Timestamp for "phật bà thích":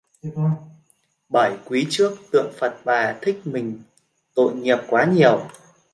2.59-3.41